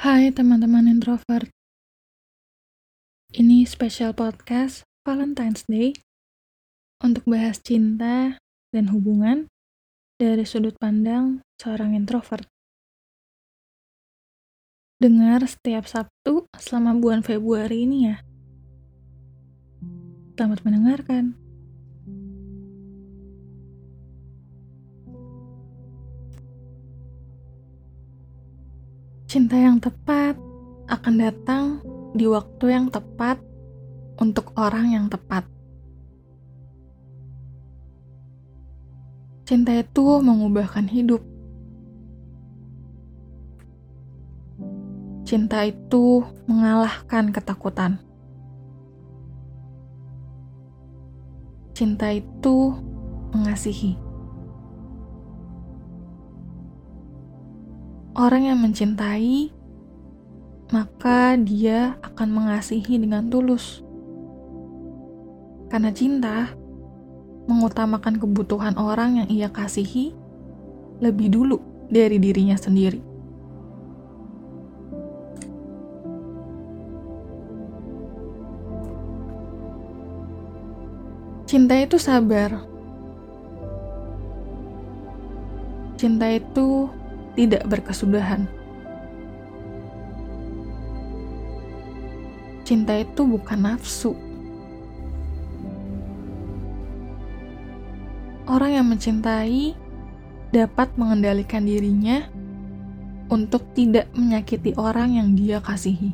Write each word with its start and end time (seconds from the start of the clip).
Hai 0.00 0.32
teman-teman 0.32 0.88
introvert. 0.88 1.52
Ini 3.36 3.68
spesial 3.68 4.16
podcast 4.16 4.80
Valentine's 5.04 5.68
Day 5.68 5.92
untuk 7.04 7.28
bahas 7.28 7.60
cinta 7.60 8.40
dan 8.72 8.96
hubungan 8.96 9.52
dari 10.16 10.48
sudut 10.48 10.72
pandang 10.80 11.44
seorang 11.60 11.92
introvert. 11.92 12.48
Dengar 15.04 15.44
setiap 15.44 15.84
Sabtu 15.84 16.48
selama 16.56 16.96
bulan 16.96 17.20
Februari 17.20 17.84
ini 17.84 18.08
ya. 18.08 18.24
Selamat 20.32 20.64
mendengarkan. 20.64 21.36
Cinta 29.30 29.54
yang 29.54 29.78
tepat 29.78 30.34
akan 30.90 31.14
datang 31.22 31.78
di 32.18 32.26
waktu 32.26 32.74
yang 32.74 32.90
tepat 32.90 33.38
untuk 34.18 34.50
orang 34.58 34.90
yang 34.90 35.06
tepat. 35.06 35.46
Cinta 39.46 39.70
itu 39.78 40.18
mengubahkan 40.18 40.90
hidup. 40.90 41.22
Cinta 45.22 45.62
itu 45.62 46.26
mengalahkan 46.50 47.30
ketakutan. 47.30 48.02
Cinta 51.70 52.10
itu 52.10 52.74
mengasihi. 53.30 54.09
Orang 58.10 58.42
yang 58.42 58.58
mencintai, 58.58 59.54
maka 60.74 61.38
dia 61.38 61.94
akan 62.02 62.28
mengasihi 62.30 62.98
dengan 62.98 63.30
tulus. 63.30 63.86
Karena 65.70 65.94
cinta 65.94 66.50
mengutamakan 67.46 68.18
kebutuhan 68.18 68.74
orang 68.74 69.22
yang 69.22 69.28
ia 69.30 69.48
kasihi 69.50 70.10
lebih 70.98 71.30
dulu 71.30 71.58
dari 71.86 72.18
dirinya 72.18 72.58
sendiri. 72.58 73.02
Cinta 81.50 81.74
itu 81.74 81.98
sabar. 81.98 82.62
Cinta 85.98 86.30
itu 86.30 86.86
tidak 87.34 87.62
berkesudahan. 87.66 88.48
Cinta 92.62 92.94
itu 93.02 93.26
bukan 93.26 93.58
nafsu. 93.66 94.14
Orang 98.46 98.70
yang 98.74 98.86
mencintai 98.86 99.74
dapat 100.50 100.90
mengendalikan 100.98 101.62
dirinya 101.66 102.26
untuk 103.30 103.62
tidak 103.74 104.10
menyakiti 104.14 104.74
orang 104.74 105.14
yang 105.18 105.34
dia 105.38 105.62
kasihi. 105.62 106.10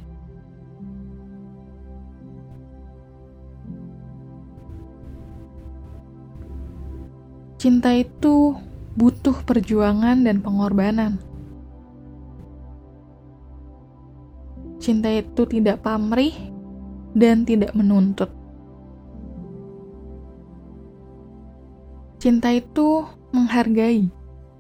Cinta 7.57 7.97
itu 7.97 8.53
butuh 8.97 9.37
perjuangan 9.45 10.25
dan 10.25 10.41
pengorbanan. 10.41 11.21
Cinta 14.81 15.13
itu 15.13 15.45
tidak 15.45 15.85
pamrih 15.85 16.33
dan 17.13 17.45
tidak 17.45 17.77
menuntut. 17.77 18.33
Cinta 22.17 22.49
itu 22.53 23.05
menghargai 23.37 24.09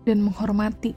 dan 0.04 0.20
menghormati. 0.20 0.92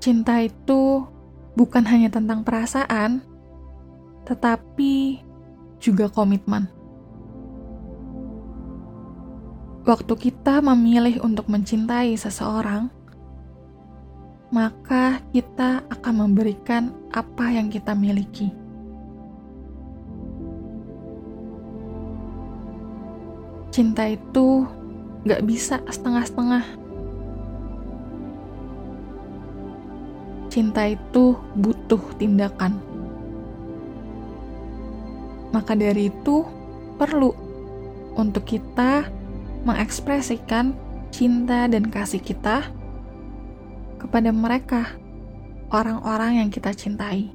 Cinta 0.00 0.40
itu 0.40 1.04
bukan 1.58 1.84
hanya 1.84 2.08
tentang 2.08 2.46
perasaan, 2.46 3.20
tetapi 4.24 5.20
juga 5.82 6.06
komitmen. 6.08 6.75
Waktu 9.86 10.14
kita 10.18 10.58
memilih 10.58 11.22
untuk 11.22 11.46
mencintai 11.46 12.18
seseorang, 12.18 12.90
maka 14.50 15.22
kita 15.30 15.86
akan 15.86 16.26
memberikan 16.26 16.90
apa 17.14 17.54
yang 17.54 17.70
kita 17.70 17.94
miliki. 17.94 18.50
Cinta 23.70 24.10
itu 24.10 24.66
gak 25.22 25.46
bisa 25.46 25.78
setengah-setengah. 25.86 26.66
Cinta 30.50 30.82
itu 30.90 31.38
butuh 31.54 32.00
tindakan. 32.18 32.80
Maka 35.54 35.78
dari 35.78 36.08
itu, 36.08 36.42
perlu 36.96 37.30
untuk 38.16 38.48
kita 38.48 39.15
mengekspresikan 39.66 40.78
cinta 41.10 41.66
dan 41.66 41.90
kasih 41.90 42.22
kita 42.22 42.70
kepada 43.98 44.30
mereka, 44.30 44.94
orang-orang 45.74 46.38
yang 46.38 46.48
kita 46.54 46.70
cintai. 46.70 47.34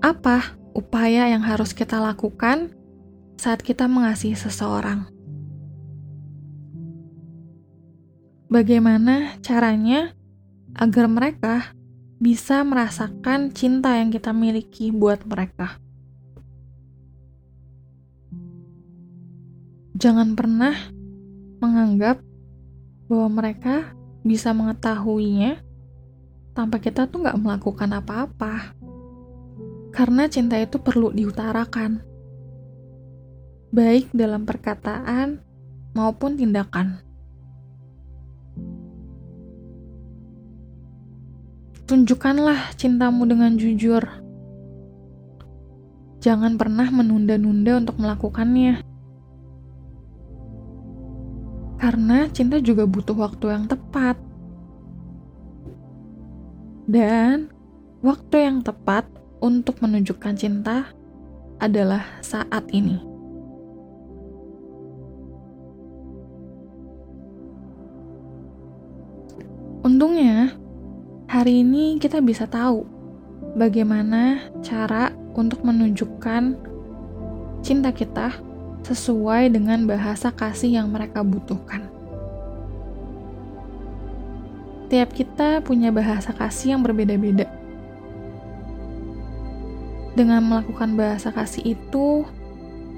Apa 0.00 0.54
upaya 0.72 1.26
yang 1.28 1.42
harus 1.42 1.74
kita 1.74 1.98
lakukan 1.98 2.70
saat 3.34 3.60
kita 3.66 3.90
mengasihi 3.90 4.38
seseorang? 4.38 5.10
Bagaimana 8.50 9.38
caranya 9.42 10.14
agar 10.78 11.06
mereka 11.06 11.74
bisa 12.22 12.62
merasakan 12.62 13.50
cinta 13.50 13.98
yang 13.98 14.10
kita 14.10 14.30
miliki 14.30 14.90
buat 14.90 15.22
mereka? 15.26 15.89
Jangan 20.00 20.32
pernah 20.32 20.72
menganggap 21.60 22.24
bahwa 23.04 23.28
mereka 23.36 23.92
bisa 24.24 24.56
mengetahuinya 24.56 25.60
tanpa 26.56 26.80
kita 26.80 27.04
tuh 27.04 27.20
nggak 27.20 27.36
melakukan 27.36 28.00
apa-apa. 28.00 28.72
Karena 29.92 30.24
cinta 30.24 30.56
itu 30.56 30.80
perlu 30.80 31.12
diutarakan, 31.12 32.00
baik 33.68 34.08
dalam 34.16 34.48
perkataan 34.48 35.44
maupun 35.92 36.40
tindakan. 36.40 37.04
Tunjukkanlah 41.84 42.72
cintamu 42.72 43.28
dengan 43.28 43.52
jujur. 43.60 44.00
Jangan 46.24 46.56
pernah 46.56 46.88
menunda-nunda 46.88 47.84
untuk 47.84 48.00
melakukannya. 48.00 48.89
Karena 51.80 52.28
cinta 52.28 52.60
juga 52.60 52.84
butuh 52.84 53.16
waktu 53.16 53.56
yang 53.56 53.64
tepat. 53.64 54.20
Dan 56.84 57.48
waktu 58.04 58.36
yang 58.44 58.60
tepat 58.60 59.08
untuk 59.40 59.80
menunjukkan 59.80 60.36
cinta 60.36 60.92
adalah 61.56 62.04
saat 62.20 62.68
ini. 62.76 63.00
Untungnya, 69.80 70.52
hari 71.32 71.64
ini 71.64 71.96
kita 71.96 72.20
bisa 72.20 72.44
tahu 72.44 72.84
bagaimana 73.56 74.52
cara 74.60 75.16
untuk 75.32 75.64
menunjukkan 75.64 76.60
cinta 77.64 77.88
kita 77.88 78.49
sesuai 78.84 79.52
dengan 79.52 79.84
bahasa 79.84 80.32
kasih 80.32 80.80
yang 80.80 80.88
mereka 80.88 81.20
butuhkan. 81.20 81.88
Tiap 84.90 85.14
kita 85.14 85.62
punya 85.62 85.94
bahasa 85.94 86.34
kasih 86.34 86.74
yang 86.74 86.82
berbeda-beda. 86.82 87.46
Dengan 90.18 90.42
melakukan 90.42 90.98
bahasa 90.98 91.30
kasih 91.30 91.78
itu, 91.78 92.26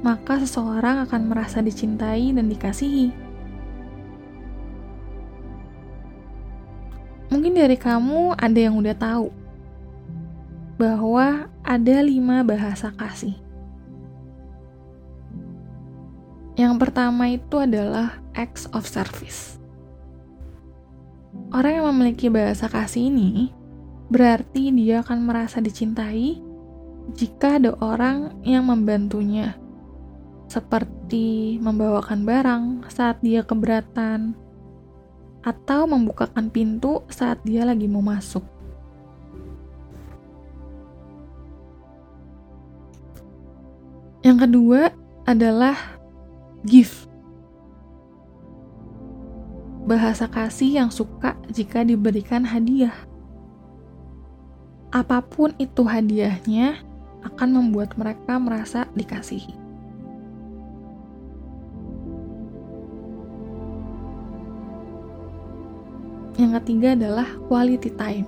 maka 0.00 0.40
seseorang 0.40 1.04
akan 1.04 1.28
merasa 1.28 1.60
dicintai 1.60 2.32
dan 2.32 2.48
dikasihi. 2.48 3.12
Mungkin 7.28 7.52
dari 7.56 7.76
kamu 7.76 8.40
ada 8.40 8.60
yang 8.60 8.76
udah 8.76 8.96
tahu 8.96 9.28
bahwa 10.80 11.46
ada 11.60 11.96
lima 12.00 12.40
bahasa 12.40 12.88
kasih. 12.96 13.36
Pertama 16.82 17.30
itu 17.30 17.62
adalah 17.62 18.18
acts 18.34 18.66
of 18.74 18.82
service. 18.82 19.62
Orang 21.54 21.78
yang 21.78 21.86
memiliki 21.94 22.26
bahasa 22.26 22.66
kasih 22.66 23.06
ini 23.06 23.54
berarti 24.10 24.74
dia 24.74 25.06
akan 25.06 25.22
merasa 25.22 25.62
dicintai 25.62 26.42
jika 27.14 27.62
ada 27.62 27.78
orang 27.78 28.34
yang 28.42 28.66
membantunya, 28.66 29.54
seperti 30.50 31.62
membawakan 31.62 32.26
barang 32.26 32.64
saat 32.90 33.22
dia 33.22 33.46
keberatan, 33.46 34.34
atau 35.46 35.86
membukakan 35.86 36.50
pintu 36.50 37.06
saat 37.06 37.38
dia 37.46 37.62
lagi 37.62 37.86
mau 37.86 38.02
masuk. 38.02 38.42
Yang 44.26 44.50
kedua 44.50 44.80
adalah 45.30 46.01
gift. 46.62 47.10
Bahasa 49.82 50.30
kasih 50.30 50.78
yang 50.78 50.90
suka 50.94 51.34
jika 51.50 51.82
diberikan 51.82 52.46
hadiah. 52.46 52.94
Apa 54.94 55.24
pun 55.26 55.50
itu 55.58 55.82
hadiahnya 55.82 56.78
akan 57.26 57.48
membuat 57.50 57.98
mereka 57.98 58.38
merasa 58.38 58.86
dikasihi. 58.94 59.58
Yang 66.38 66.52
ketiga 66.62 66.94
adalah 66.94 67.28
quality 67.50 67.90
time. 67.98 68.26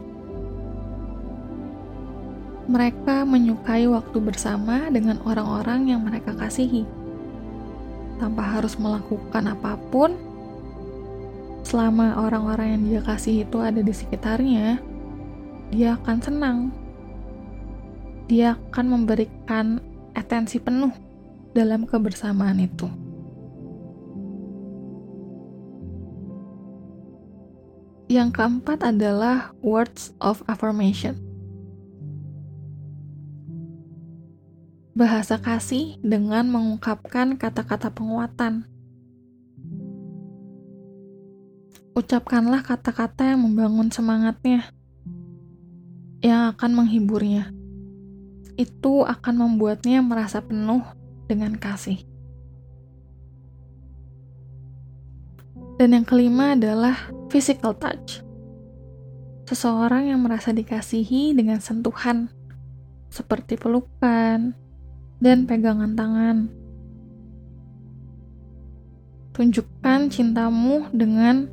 Mereka 2.65 3.29
menyukai 3.29 3.85
waktu 3.87 4.19
bersama 4.25 4.89
dengan 4.89 5.21
orang-orang 5.23 5.93
yang 5.93 6.01
mereka 6.03 6.33
kasihi. 6.33 7.04
Tanpa 8.17 8.43
harus 8.47 8.79
melakukan 8.79 9.51
apa 9.51 9.75
pun, 9.91 10.15
selama 11.67 12.15
orang-orang 12.21 12.79
yang 12.79 12.83
dia 12.87 13.03
kasih 13.03 13.43
itu 13.43 13.59
ada 13.59 13.83
di 13.83 13.91
sekitarnya, 13.91 14.79
dia 15.75 15.99
akan 15.99 16.19
senang. 16.23 16.59
Dia 18.31 18.55
akan 18.71 18.87
memberikan 18.95 19.83
atensi 20.15 20.63
penuh 20.63 20.95
dalam 21.53 21.85
kebersamaan 21.85 22.63
itu. 22.63 22.87
Yang 28.07 28.37
keempat 28.37 28.85
adalah 28.95 29.51
words 29.65 30.15
of 30.23 30.45
affirmation. 30.47 31.34
Bahasa 34.95 35.43
kasih 35.43 35.99
dengan 36.07 36.47
mengungkapkan 36.47 37.35
kata-kata 37.35 37.91
penguatan. 37.91 38.63
Ucapkanlah 41.99 42.63
kata-kata 42.63 43.35
yang 43.35 43.43
membangun 43.43 43.91
semangatnya, 43.91 44.71
yang 46.23 46.55
akan 46.55 46.71
menghiburnya. 46.79 47.51
Itu 48.55 49.03
akan 49.03 49.35
membuatnya 49.35 49.99
merasa 49.99 50.39
penuh 50.39 50.87
dengan 51.27 51.59
kasih. 51.59 51.99
Dan 55.75 55.91
yang 55.91 56.07
kelima 56.07 56.55
adalah 56.55 57.11
physical 57.35 57.75
touch. 57.75 58.23
Seseorang 59.51 60.15
yang 60.15 60.23
merasa 60.23 60.55
dikasihi 60.55 61.35
dengan 61.35 61.59
sentuhan, 61.59 62.31
seperti 63.11 63.59
pelukan, 63.59 64.55
dan 65.25 65.49
pegangan 65.49 65.97
tangan. 65.97 66.53
Tunjukkan 69.33 70.13
cintamu 70.13 70.85
dengan 70.93 71.49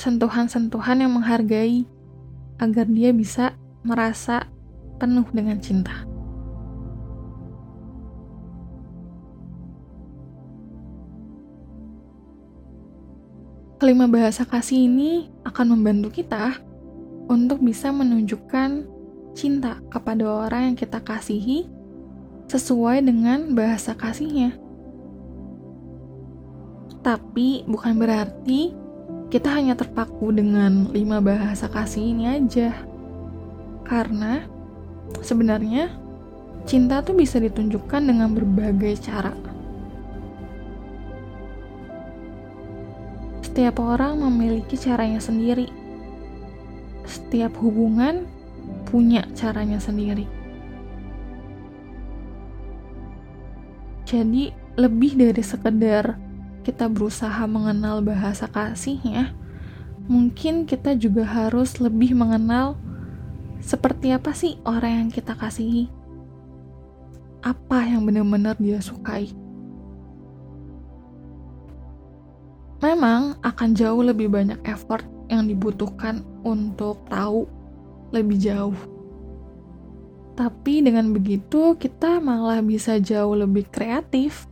sentuhan-sentuhan 0.00 1.04
yang 1.04 1.12
menghargai 1.12 1.84
agar 2.56 2.88
dia 2.88 3.12
bisa 3.12 3.52
merasa 3.84 4.48
penuh 4.96 5.28
dengan 5.36 5.60
cinta. 5.60 6.08
Kelima 13.76 14.08
bahasa 14.08 14.48
kasih 14.48 14.88
ini 14.88 15.28
akan 15.44 15.76
membantu 15.76 16.24
kita 16.24 16.56
untuk 17.28 17.60
bisa 17.60 17.92
menunjukkan 17.92 18.88
cinta 19.36 19.84
kepada 19.92 20.24
orang 20.24 20.72
yang 20.72 20.76
kita 20.78 21.04
kasihi 21.04 21.73
sesuai 22.54 23.02
dengan 23.02 23.50
bahasa 23.50 23.98
kasihnya. 23.98 24.54
Tapi 27.02 27.66
bukan 27.66 27.98
berarti 27.98 28.70
kita 29.26 29.50
hanya 29.50 29.74
terpaku 29.74 30.30
dengan 30.30 30.86
lima 30.94 31.18
bahasa 31.18 31.66
kasih 31.66 32.14
ini 32.14 32.30
aja. 32.30 32.70
Karena 33.82 34.46
sebenarnya 35.18 35.90
cinta 36.62 37.02
tuh 37.02 37.18
bisa 37.18 37.42
ditunjukkan 37.42 38.06
dengan 38.06 38.30
berbagai 38.30 39.02
cara. 39.02 39.34
Setiap 43.42 43.82
orang 43.82 44.22
memiliki 44.22 44.78
caranya 44.78 45.18
sendiri. 45.18 45.66
Setiap 47.02 47.58
hubungan 47.58 48.30
punya 48.86 49.26
caranya 49.34 49.82
sendiri. 49.82 50.43
Jadi 54.04 54.52
lebih 54.76 55.16
dari 55.16 55.40
sekedar 55.40 56.20
kita 56.64 56.88
berusaha 56.88 57.44
mengenal 57.48 58.04
bahasa 58.04 58.44
kasihnya, 58.48 59.32
mungkin 60.08 60.68
kita 60.68 60.92
juga 60.96 61.24
harus 61.24 61.80
lebih 61.80 62.12
mengenal 62.12 62.76
seperti 63.64 64.12
apa 64.12 64.36
sih 64.36 64.60
orang 64.68 65.08
yang 65.08 65.10
kita 65.12 65.32
kasihi. 65.32 65.88
Apa 67.44 67.84
yang 67.84 68.04
benar-benar 68.04 68.56
dia 68.60 68.80
sukai. 68.80 69.32
Memang 72.84 73.40
akan 73.40 73.72
jauh 73.72 74.04
lebih 74.04 74.28
banyak 74.28 74.60
effort 74.68 75.08
yang 75.32 75.48
dibutuhkan 75.48 76.20
untuk 76.44 77.00
tahu 77.08 77.48
lebih 78.12 78.36
jauh 78.36 78.76
tapi 80.34 80.82
dengan 80.82 81.14
begitu, 81.14 81.78
kita 81.78 82.18
malah 82.18 82.58
bisa 82.58 82.98
jauh 82.98 83.38
lebih 83.38 83.70
kreatif 83.70 84.50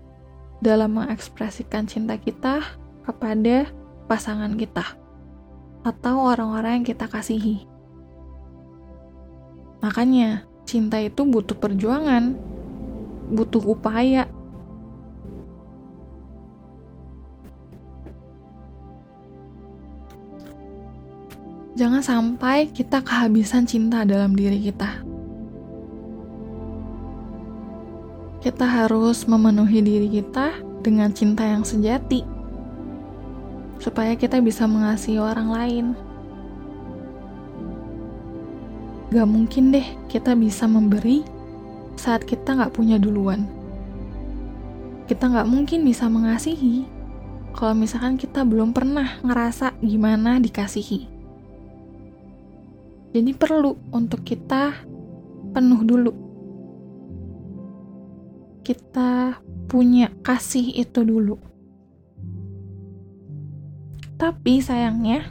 dalam 0.63 0.95
mengekspresikan 0.95 1.91
cinta 1.91 2.15
kita 2.15 2.63
kepada 3.03 3.67
pasangan 4.07 4.55
kita 4.55 4.95
atau 5.83 6.23
orang-orang 6.23 6.81
yang 6.81 6.87
kita 6.87 7.11
kasihi. 7.11 7.67
Makanya, 9.83 10.47
cinta 10.63 11.03
itu 11.03 11.27
butuh 11.27 11.59
perjuangan, 11.59 12.39
butuh 13.35 13.67
upaya. 13.67 14.31
Jangan 21.75 22.07
sampai 22.07 22.71
kita 22.71 23.03
kehabisan 23.03 23.67
cinta 23.67 24.07
dalam 24.07 24.39
diri 24.39 24.63
kita. 24.63 25.12
Kita 28.43 28.67
harus 28.67 29.23
memenuhi 29.31 29.79
diri 29.79 30.09
kita 30.19 30.59
dengan 30.83 31.15
cinta 31.15 31.47
yang 31.47 31.63
sejati, 31.63 32.27
supaya 33.79 34.19
kita 34.19 34.43
bisa 34.43 34.67
mengasihi 34.67 35.23
orang 35.23 35.49
lain. 35.55 35.87
Gak 39.15 39.29
mungkin 39.31 39.71
deh 39.71 39.87
kita 40.11 40.35
bisa 40.35 40.67
memberi 40.67 41.23
saat 41.95 42.27
kita 42.27 42.59
gak 42.59 42.75
punya 42.75 42.99
duluan. 42.99 43.47
Kita 45.07 45.31
gak 45.31 45.47
mungkin 45.47 45.87
bisa 45.87 46.11
mengasihi 46.11 46.83
kalau 47.55 47.79
misalkan 47.79 48.19
kita 48.19 48.43
belum 48.43 48.75
pernah 48.75 49.23
ngerasa 49.23 49.79
gimana 49.79 50.43
dikasihi. 50.43 51.07
Jadi 53.13 53.31
perlu 53.39 53.77
untuk 53.95 54.27
kita 54.27 54.73
penuh 55.53 55.85
dulu 55.85 56.32
kita 58.63 59.43
punya 59.67 60.11
kasih 60.23 60.71
itu 60.79 61.03
dulu. 61.03 61.37
Tapi 64.17 64.63
sayangnya, 64.63 65.27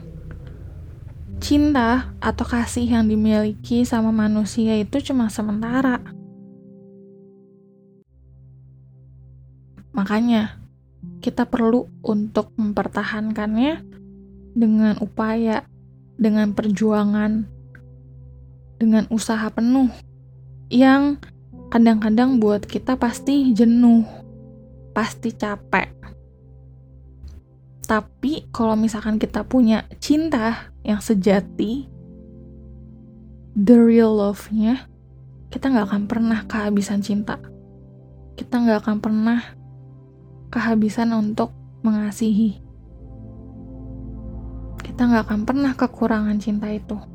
cinta 1.39 2.11
atau 2.19 2.43
kasih 2.43 2.85
yang 2.85 3.07
dimiliki 3.07 3.88
sama 3.88 4.11
manusia 4.11 4.75
itu 4.75 5.00
cuma 5.00 5.31
sementara. 5.31 6.03
Makanya, 9.95 10.59
kita 11.23 11.47
perlu 11.47 11.88
untuk 12.03 12.51
mempertahankannya 12.59 13.79
dengan 14.51 15.00
upaya, 15.00 15.63
dengan 16.19 16.51
perjuangan, 16.51 17.47
dengan 18.75 19.07
usaha 19.07 19.47
penuh 19.53 19.88
yang 20.67 21.21
kadang-kadang 21.72 22.44
buat 22.44 22.68
kita 22.68 23.00
pasti 23.00 23.56
jenuh, 23.56 24.04
pasti 24.92 25.32
capek. 25.32 25.88
Tapi 27.88 28.51
kalau 28.51 28.75
misalkan 28.75 29.16
kita 29.16 29.48
punya 29.48 29.88
cinta 30.04 30.75
yang 30.84 31.00
sejati, 31.00 31.88
the 33.56 33.75
real 33.80 34.20
love-nya, 34.20 34.92
kita 35.48 35.72
nggak 35.72 35.88
akan 35.88 36.04
pernah 36.12 36.44
kehabisan 36.44 37.00
cinta. 37.00 37.40
Kita 38.36 38.60
nggak 38.60 38.84
akan 38.84 38.98
pernah 39.00 39.40
kehabisan 40.51 41.16
untuk 41.16 41.56
mengasihi. 41.88 42.60
Kita 44.84 45.08
nggak 45.08 45.24
akan 45.24 45.42
pernah 45.48 45.72
kekurangan 45.72 46.36
cinta 46.36 46.68
itu. 46.68 47.11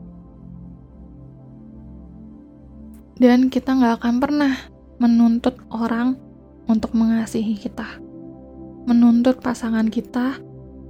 Dan 3.17 3.49
kita 3.49 3.73
nggak 3.73 4.05
akan 4.05 4.15
pernah 4.21 4.53
menuntut 5.01 5.57
orang 5.73 6.21
untuk 6.69 6.93
mengasihi 6.93 7.57
kita. 7.57 7.97
Menuntut 8.85 9.41
pasangan 9.41 9.89
kita 9.89 10.37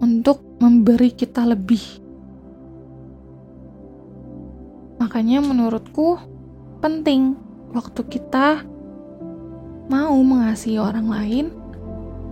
untuk 0.02 0.42
memberi 0.59 1.14
kita 1.14 1.47
lebih. 1.47 2.02
Makanya 4.99 5.38
menurutku 5.45 6.18
penting 6.83 7.37
waktu 7.71 8.02
kita 8.11 8.64
mau 9.87 10.16
mengasihi 10.18 10.83
orang 10.83 11.06
lain, 11.06 11.47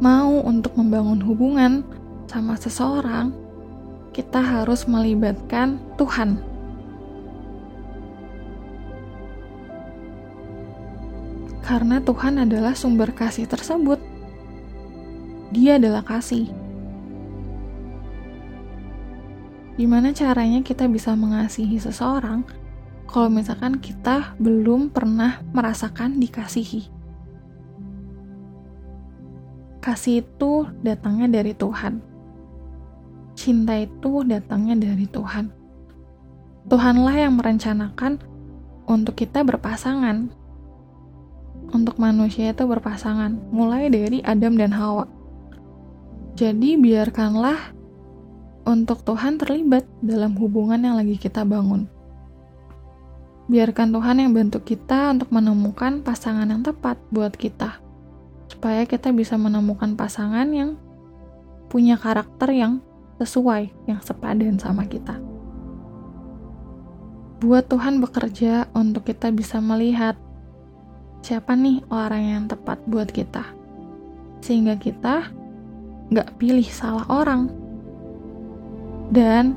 mau 0.02 0.42
untuk 0.42 0.74
membangun 0.74 1.22
hubungan 1.22 1.86
sama 2.26 2.58
seseorang, 2.58 3.30
kita 4.10 4.42
harus 4.42 4.90
melibatkan 4.90 5.78
Tuhan. 5.94 6.53
Karena 11.64 11.96
Tuhan 12.04 12.44
adalah 12.44 12.76
sumber 12.76 13.16
kasih 13.16 13.48
tersebut. 13.48 13.96
Dia 15.48 15.80
adalah 15.80 16.04
kasih. 16.04 16.52
Gimana 19.80 20.12
caranya 20.12 20.60
kita 20.60 20.84
bisa 20.86 21.16
mengasihi 21.16 21.80
seseorang 21.80 22.44
kalau 23.08 23.32
misalkan 23.32 23.80
kita 23.80 24.36
belum 24.36 24.92
pernah 24.92 25.40
merasakan 25.56 26.20
dikasihi? 26.20 26.86
Kasih 29.80 30.20
itu 30.20 30.68
datangnya 30.84 31.40
dari 31.40 31.56
Tuhan. 31.56 32.04
Cinta 33.34 33.74
itu 33.80 34.20
datangnya 34.22 34.78
dari 34.78 35.08
Tuhan. 35.08 35.48
Tuhanlah 36.68 37.16
yang 37.18 37.40
merencanakan 37.40 38.20
untuk 38.84 39.16
kita 39.16 39.42
berpasangan. 39.42 40.43
Untuk 41.70 41.96
manusia 41.96 42.52
itu 42.52 42.64
berpasangan, 42.66 43.54
mulai 43.54 43.88
dari 43.88 44.20
Adam 44.26 44.58
dan 44.58 44.74
Hawa. 44.74 45.06
Jadi 46.34 46.74
biarkanlah 46.74 47.72
untuk 48.66 49.06
Tuhan 49.06 49.38
terlibat 49.38 49.86
dalam 50.02 50.34
hubungan 50.34 50.80
yang 50.82 50.98
lagi 50.98 51.14
kita 51.14 51.46
bangun. 51.46 51.86
Biarkan 53.44 53.92
Tuhan 53.92 54.24
yang 54.24 54.32
bantu 54.32 54.64
kita 54.64 55.12
untuk 55.12 55.28
menemukan 55.28 56.00
pasangan 56.00 56.48
yang 56.48 56.64
tepat 56.64 56.96
buat 57.12 57.36
kita, 57.36 57.76
supaya 58.48 58.88
kita 58.88 59.12
bisa 59.12 59.36
menemukan 59.36 59.92
pasangan 59.94 60.48
yang 60.48 60.80
punya 61.68 62.00
karakter 62.00 62.56
yang 62.56 62.80
sesuai, 63.20 63.70
yang 63.84 64.00
sepadan 64.00 64.56
sama 64.56 64.88
kita. 64.88 65.20
Buat 67.44 67.68
Tuhan 67.68 68.00
bekerja 68.00 68.72
untuk 68.72 69.04
kita 69.04 69.28
bisa 69.28 69.60
melihat 69.60 70.16
siapa 71.24 71.56
nih 71.56 71.80
orang 71.88 72.20
yang 72.20 72.44
tepat 72.44 72.84
buat 72.84 73.08
kita, 73.08 73.48
sehingga 74.44 74.76
kita 74.76 75.32
nggak 76.12 76.36
pilih 76.36 76.68
salah 76.68 77.08
orang, 77.08 77.48
dan 79.08 79.56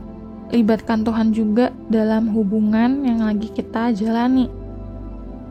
libatkan 0.55 1.03
Tuhan 1.03 1.35
juga 1.35 1.75
dalam 1.91 2.31
hubungan 2.31 3.03
yang 3.03 3.19
lagi 3.19 3.51
kita 3.51 3.91
jalani. 3.91 4.47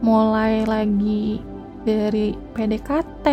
Mulai 0.01 0.65
lagi 0.65 1.45
dari 1.85 2.33
PDKT 2.33 3.27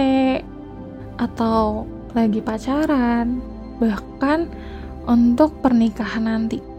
atau 1.23 1.87
lagi 2.11 2.43
pacaran, 2.43 3.39
bahkan 3.79 4.51
untuk 5.07 5.55
pernikahan 5.63 6.27
nanti. 6.27 6.72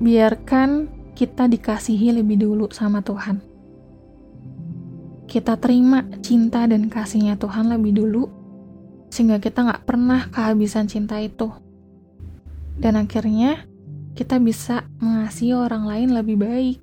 Biarkan 0.00 0.88
kita 1.12 1.44
dikasihi 1.46 2.16
lebih 2.16 2.40
dulu 2.40 2.72
sama 2.72 3.04
Tuhan 3.04 3.50
kita 5.30 5.54
terima 5.62 6.02
cinta 6.26 6.66
dan 6.66 6.90
kasihnya 6.90 7.38
Tuhan 7.38 7.70
lebih 7.70 8.02
dulu, 8.02 8.26
sehingga 9.14 9.38
kita 9.38 9.62
nggak 9.62 9.86
pernah 9.86 10.26
kehabisan 10.26 10.90
cinta 10.90 11.22
itu. 11.22 11.54
Dan 12.74 12.98
akhirnya, 12.98 13.62
kita 14.18 14.42
bisa 14.42 14.90
mengasihi 14.98 15.54
orang 15.54 15.86
lain 15.86 16.10
lebih 16.18 16.36
baik. 16.42 16.78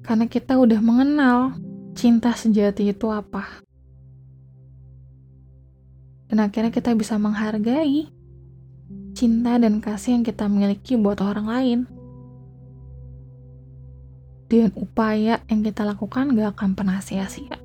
Karena 0.00 0.24
kita 0.24 0.56
udah 0.56 0.80
mengenal 0.80 1.60
cinta 1.92 2.32
sejati 2.32 2.88
itu 2.88 3.12
apa. 3.12 3.44
Dan 6.32 6.40
akhirnya 6.40 6.72
kita 6.72 6.96
bisa 6.96 7.20
menghargai 7.20 8.08
cinta 9.18 9.58
dan 9.58 9.82
kasih 9.82 10.14
yang 10.14 10.22
kita 10.22 10.46
miliki 10.46 10.94
buat 10.94 11.18
orang 11.18 11.46
lain 11.50 11.78
dan 14.46 14.70
upaya 14.78 15.42
yang 15.50 15.66
kita 15.66 15.82
lakukan 15.82 16.38
gak 16.38 16.54
akan 16.54 16.78
pernah 16.78 17.02
sia-sia. 17.02 17.58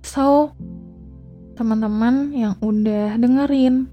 So, 0.00 0.56
teman-teman 1.60 2.32
yang 2.32 2.56
udah 2.64 3.20
dengerin 3.20 3.92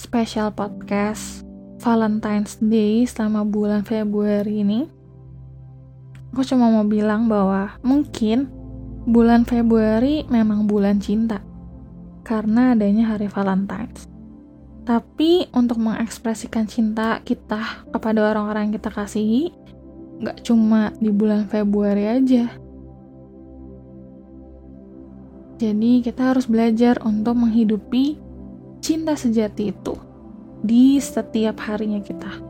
special 0.00 0.56
podcast 0.56 1.44
Valentine's 1.84 2.56
Day 2.58 3.04
selama 3.04 3.44
bulan 3.44 3.84
Februari 3.84 4.64
ini, 4.64 4.88
aku 6.30 6.46
cuma 6.46 6.70
mau 6.70 6.86
bilang 6.86 7.26
bahwa 7.26 7.74
mungkin 7.82 8.48
bulan 9.04 9.42
Februari 9.42 10.24
memang 10.30 10.64
bulan 10.70 11.02
cinta 11.02 11.42
karena 12.22 12.78
adanya 12.78 13.16
hari 13.16 13.26
Valentine's. 13.26 14.06
Tapi 14.86 15.50
untuk 15.54 15.78
mengekspresikan 15.78 16.66
cinta 16.66 17.20
kita 17.22 17.86
kepada 17.92 18.32
orang-orang 18.32 18.70
yang 18.70 18.74
kita 18.80 18.90
kasihi, 18.90 19.54
nggak 20.20 20.42
cuma 20.42 20.90
di 20.98 21.10
bulan 21.12 21.46
Februari 21.46 22.06
aja. 22.06 22.50
Jadi 25.60 26.00
kita 26.00 26.32
harus 26.32 26.48
belajar 26.48 26.96
untuk 27.04 27.36
menghidupi 27.36 28.16
cinta 28.80 29.12
sejati 29.12 29.68
itu 29.68 29.94
di 30.64 30.96
setiap 30.96 31.60
harinya 31.68 32.00
kita. 32.00 32.49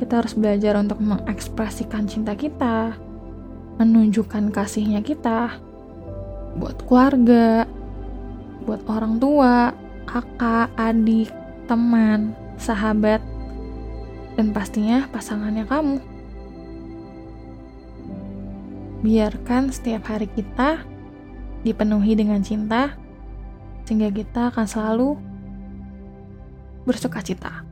Kita 0.00 0.24
harus 0.24 0.32
belajar 0.32 0.80
untuk 0.80 0.96
mengekspresikan 1.04 2.08
cinta 2.08 2.32
kita, 2.32 2.96
menunjukkan 3.76 4.48
kasihnya 4.48 5.04
kita 5.04 5.60
buat 6.56 6.80
keluarga, 6.88 7.68
buat 8.64 8.80
orang 8.88 9.20
tua, 9.20 9.76
kakak, 10.08 10.72
adik, 10.80 11.28
teman, 11.68 12.32
sahabat, 12.56 13.20
dan 14.40 14.56
pastinya 14.56 15.04
pasangannya 15.12 15.68
kamu. 15.68 16.00
Biarkan 19.04 19.68
setiap 19.68 20.08
hari 20.08 20.32
kita 20.32 20.80
dipenuhi 21.60 22.16
dengan 22.16 22.40
cinta, 22.40 22.96
sehingga 23.84 24.08
kita 24.08 24.48
akan 24.48 24.64
selalu 24.64 25.08
bersuka 26.88 27.20
cita. 27.20 27.69